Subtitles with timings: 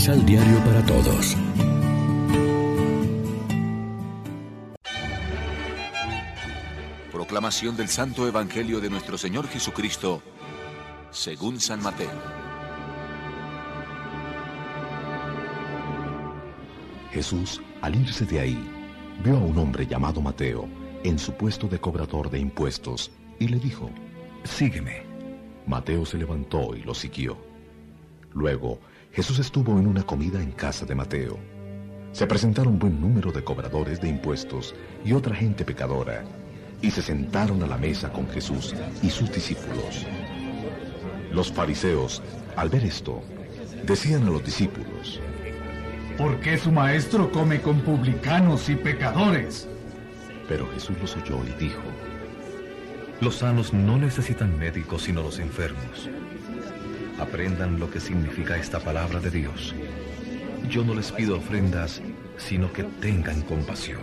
[0.00, 1.36] Misal Diario para Todos.
[7.12, 10.22] Proclamación del Santo Evangelio de nuestro Señor Jesucristo,
[11.10, 12.08] según San Mateo.
[17.12, 18.70] Jesús, al irse de ahí,
[19.22, 20.66] vio a un hombre llamado Mateo
[21.04, 23.90] en su puesto de cobrador de impuestos y le dijo,
[24.44, 25.02] Sígueme.
[25.66, 27.36] Mateo se levantó y lo siguió.
[28.32, 28.80] Luego,
[29.12, 31.36] Jesús estuvo en una comida en casa de Mateo.
[32.12, 34.74] Se presentaron buen número de cobradores de impuestos
[35.04, 36.24] y otra gente pecadora,
[36.80, 40.06] y se sentaron a la mesa con Jesús y sus discípulos.
[41.32, 42.22] Los fariseos,
[42.54, 43.20] al ver esto,
[43.84, 45.20] decían a los discípulos,
[46.16, 49.66] ¿Por qué su maestro come con publicanos y pecadores?
[50.48, 51.82] Pero Jesús los oyó y dijo,
[53.20, 56.08] Los sanos no necesitan médicos sino los enfermos.
[57.18, 59.74] Aprendan lo que significa esta palabra de Dios.
[60.70, 62.00] Yo no les pido ofrendas,
[62.38, 64.00] sino que tengan compasión.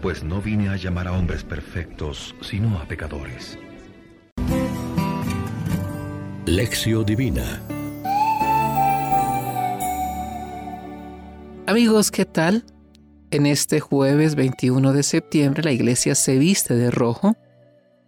[0.00, 3.58] Pues no vine a llamar a hombres perfectos, sino a pecadores.
[6.46, 7.62] Lección Divina
[11.66, 12.64] Amigos, ¿qué tal?
[13.30, 17.36] En este jueves 21 de septiembre la iglesia se viste de rojo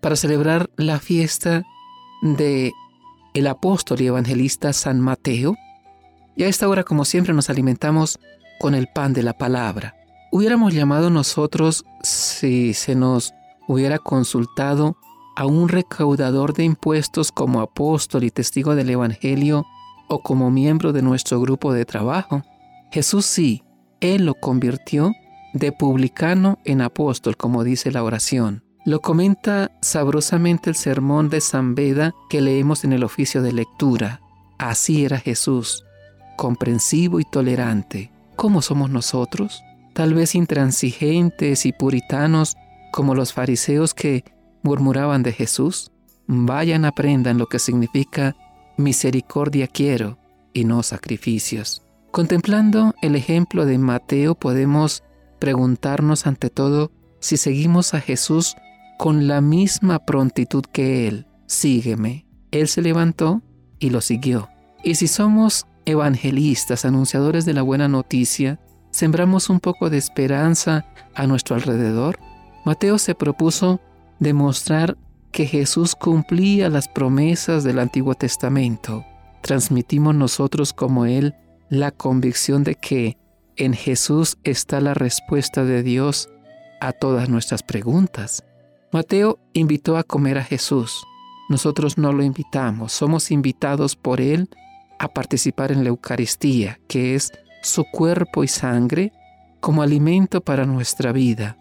[0.04, 1.64] para celebrar la fiesta
[2.20, 2.74] de
[3.32, 5.56] el apóstol y evangelista San Mateo.
[6.36, 8.18] Y a esta hora, como siempre, nos alimentamos
[8.60, 9.96] con el pan de la palabra.
[10.30, 13.32] Hubiéramos llamado nosotros si se nos
[13.66, 14.98] hubiera consultado
[15.36, 19.64] a un recaudador de impuestos como apóstol y testigo del Evangelio
[20.10, 22.42] o como miembro de nuestro grupo de trabajo.
[22.92, 23.62] Jesús sí,
[24.02, 25.14] Él lo convirtió
[25.54, 28.63] de publicano en apóstol, como dice la oración.
[28.86, 34.20] Lo comenta sabrosamente el sermón de San Beda que leemos en el oficio de lectura.
[34.58, 35.86] Así era Jesús,
[36.36, 38.12] comprensivo y tolerante.
[38.36, 39.62] ¿Cómo somos nosotros?
[39.94, 42.56] Tal vez intransigentes y puritanos
[42.92, 44.22] como los fariseos que
[44.62, 45.90] murmuraban de Jesús.
[46.26, 48.36] Vayan, aprendan lo que significa
[48.76, 50.18] misericordia quiero
[50.52, 51.82] y no sacrificios.
[52.10, 55.04] Contemplando el ejemplo de Mateo podemos
[55.38, 58.56] preguntarnos ante todo si seguimos a Jesús
[58.98, 61.26] con la misma prontitud que Él.
[61.46, 62.26] Sígueme.
[62.50, 63.42] Él se levantó
[63.78, 64.48] y lo siguió.
[64.82, 68.60] Y si somos evangelistas, anunciadores de la buena noticia,
[68.90, 72.18] sembramos un poco de esperanza a nuestro alrededor.
[72.64, 73.80] Mateo se propuso
[74.20, 74.96] demostrar
[75.32, 79.04] que Jesús cumplía las promesas del Antiguo Testamento.
[79.42, 81.34] Transmitimos nosotros como Él
[81.68, 83.18] la convicción de que
[83.56, 86.28] en Jesús está la respuesta de Dios
[86.80, 88.44] a todas nuestras preguntas.
[88.94, 91.04] Mateo invitó a comer a Jesús.
[91.48, 94.48] Nosotros no lo invitamos, somos invitados por Él
[95.00, 99.12] a participar en la Eucaristía, que es su cuerpo y sangre
[99.58, 101.56] como alimento para nuestra vida.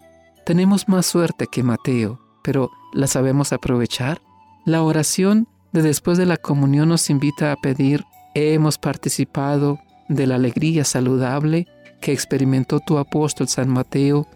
[0.46, 4.22] Tenemos más suerte que Mateo, pero ¿la sabemos aprovechar?
[4.64, 8.04] La oración de después de la comunión nos invita a pedir,
[8.36, 11.66] hemos participado de la alegría saludable
[12.00, 14.28] que experimentó tu apóstol San Mateo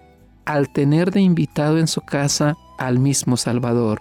[0.48, 4.00] al tener de invitado en su casa al mismo Salvador.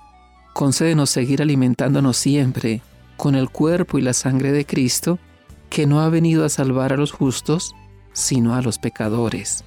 [0.54, 2.82] Concédenos seguir alimentándonos siempre
[3.18, 5.20] con el cuerpo y la sangre de Cristo,
[5.70, 7.76] que no ha venido a salvar a los justos,
[8.14, 9.66] sino a los pecadores.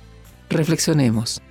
[0.49, 1.43] Reflexionemos.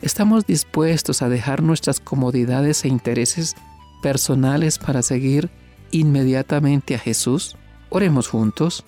[0.00, 3.56] ¿Estamos dispuestos a dejar nuestras comodidades e intereses
[4.00, 5.50] personales para seguir
[5.90, 7.56] inmediatamente a Jesús?
[7.88, 8.84] Oremos juntos.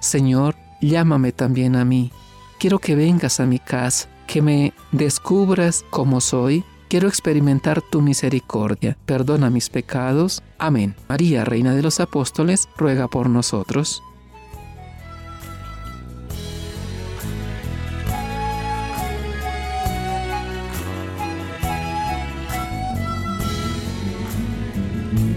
[0.00, 2.10] Señor, llámame también a mí.
[2.58, 6.64] Quiero que vengas a mi casa, que me descubras como soy.
[6.88, 8.96] Quiero experimentar tu misericordia.
[9.06, 10.42] Perdona mis pecados.
[10.58, 10.94] Amén.
[11.08, 14.02] María, Reina de los Apóstoles, ruega por nosotros.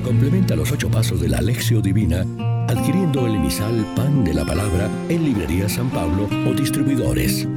[0.04, 2.26] Complementa los ocho pasos de la Alexio Divina
[2.70, 7.48] adquiriendo el emisal Pan de la Palabra en Librería San Pablo o distribuidores.